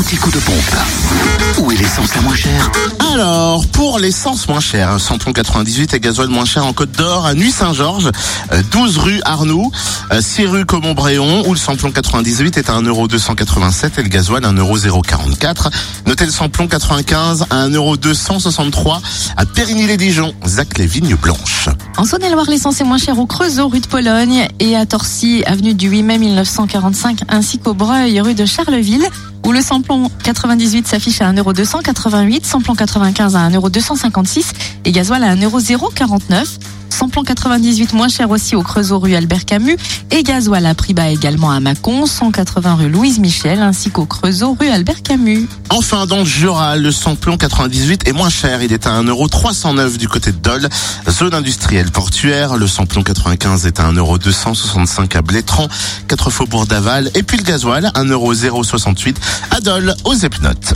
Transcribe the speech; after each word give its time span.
l'anti-coup 0.00 0.30
de 0.30 0.38
pompe. 0.38 1.58
Où 1.58 1.70
est 1.70 1.76
l'essence 1.76 2.14
la 2.14 2.22
moins 2.22 2.34
chère 2.34 2.72
Alors, 3.12 3.66
pour 3.66 3.98
l'essence 3.98 4.48
moins 4.48 4.60
chère, 4.60 4.98
samplon 4.98 5.34
98 5.34 5.92
et 5.92 6.00
gasoil 6.00 6.28
moins 6.28 6.46
cher 6.46 6.64
en 6.64 6.72
Côte 6.72 6.92
d'Or, 6.92 7.26
à 7.26 7.34
Nuit-Saint-Georges, 7.34 8.10
euh, 8.52 8.62
12 8.70 8.96
rue 8.96 9.20
Arnoux, 9.26 9.70
euh, 10.10 10.22
6 10.22 10.46
rue 10.46 10.64
Comont-Bréon, 10.64 11.46
où 11.46 11.52
le 11.52 11.58
samplon 11.58 11.90
98 11.90 12.56
est 12.56 12.70
à 12.70 12.80
1,287€ 12.80 13.98
et 13.98 14.02
le 14.02 14.08
gasoil 14.08 14.42
à 14.42 14.52
1,044€. 14.52 15.68
Notez 16.06 16.24
le 16.24 16.32
samplon 16.32 16.66
95 16.66 17.44
à 17.50 17.68
1,263€ 17.68 19.00
à 19.36 19.44
Périgny-les-Dijon, 19.44 20.32
Zac 20.46 20.78
les 20.78 20.86
Vignes 20.86 21.16
Blanches. 21.16 21.68
En 21.98 22.06
Saône-et-Loire, 22.06 22.48
l'essence 22.48 22.80
est 22.80 22.84
moins 22.84 22.96
chère 22.96 23.18
au 23.18 23.26
Creusot, 23.26 23.68
rue 23.68 23.80
de 23.80 23.86
Pologne, 23.86 24.48
et 24.60 24.76
à 24.76 24.86
Torcy, 24.86 25.42
avenue 25.44 25.74
du 25.74 25.90
8 25.90 26.02
mai 26.04 26.16
1945, 26.16 27.20
ainsi 27.28 27.58
qu'au 27.58 27.74
Breuil, 27.74 28.18
rue 28.22 28.34
de 28.34 28.46
Charleville, 28.46 29.06
où 29.46 29.52
le 29.52 29.60
samplon 29.60 30.10
98 30.24 30.86
s'affiche 30.86 31.20
à 31.20 31.32
1,288€, 31.32 32.44
samplon 32.44 32.74
95 32.74 33.36
à 33.36 33.48
1,256€ 33.48 34.44
et 34.84 34.92
gasoil 34.92 35.22
à 35.24 35.34
1,049€. 35.34 36.58
Samplon 37.00 37.24
98 37.24 37.94
moins 37.94 38.08
cher 38.08 38.28
aussi 38.28 38.54
au 38.54 38.62
Creusot 38.62 38.98
rue 38.98 39.14
Albert 39.14 39.46
Camus 39.46 39.78
et 40.10 40.22
gasoil 40.22 40.66
à 40.66 40.74
prix 40.74 40.92
bas 40.92 41.08
également 41.08 41.50
à 41.50 41.58
Mâcon, 41.58 42.04
180 42.04 42.74
rue 42.74 42.90
Louise 42.90 43.18
Michel 43.18 43.62
ainsi 43.62 43.88
qu'au 43.88 44.04
Creusot 44.04 44.54
rue 44.60 44.68
Albert 44.68 45.02
Camus. 45.02 45.48
Enfin, 45.70 46.04
dans 46.04 46.18
le 46.18 46.24
Jura, 46.26 46.76
le 46.76 46.92
samplon 46.92 47.38
98 47.38 48.06
est 48.06 48.12
moins 48.12 48.28
cher. 48.28 48.62
Il 48.62 48.74
est 48.74 48.86
à 48.86 49.02
1,309€ 49.02 49.96
du 49.96 50.08
côté 50.08 50.30
de 50.30 50.36
Dole. 50.36 50.68
Zone 51.08 51.32
industrielle 51.32 51.90
portuaire, 51.90 52.58
le 52.58 52.66
samplon 52.66 53.02
95 53.02 53.64
est 53.64 53.80
à 53.80 53.90
1,265€ 53.90 55.16
à 55.16 55.22
Blétran, 55.22 55.68
4 56.06 56.28
faubourg 56.28 56.66
d'Aval. 56.66 57.10
Et 57.14 57.22
puis 57.22 57.38
le 57.38 57.44
gasoil, 57.44 57.90
1,068€ 57.94 59.14
à 59.52 59.60
Dole, 59.60 59.94
aux 60.04 60.12
Epnotes. 60.12 60.74